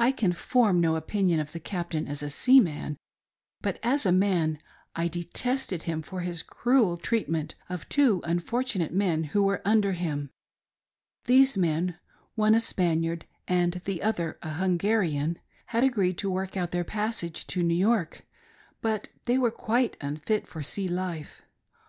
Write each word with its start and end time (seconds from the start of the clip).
I 0.00 0.10
can 0.10 0.32
form 0.32 0.80
no 0.80 0.96
opinion 0.96 1.38
of 1.38 1.52
the 1.52 1.60
captain 1.60 2.08
as 2.08 2.20
a 2.20 2.30
seaman, 2.30 2.96
but 3.60 3.78
as 3.84 4.04
a 4.04 4.10
man 4.10 4.58
I 4.96 5.06
detested 5.06 5.84
him 5.84 6.02
for 6.02 6.22
his 6.22 6.42
cruel 6.42 6.96
treatment 6.96 7.54
of 7.68 7.88
two 7.88 8.20
unfortunate 8.24 8.92
men 8.92 9.22
who 9.22 9.44
were 9.44 9.62
under 9.64 9.92
him. 9.92 10.30
These 11.26 11.56
men— 11.56 11.96
one 12.34 12.56
a 12.56 12.58
Spaniard, 12.58 13.24
and 13.46 13.80
th$ 13.84 14.00
other 14.02 14.36
a 14.42 14.54
Hungarian— 14.54 15.38
had 15.66 15.84
agreed 15.84 16.18
to 16.18 16.28
work 16.32 16.56
out 16.56 16.72
their 16.72 16.82
passage 16.82 17.46
tp 17.46 17.64
New 17.64 17.74
York, 17.76 18.26
but 18.80 19.10
they 19.26 19.38
were 19.38 19.52
quite 19.52 19.96
unfit 20.00 20.48
for 20.48 20.64
sea 20.64 20.88
life. 20.88 21.42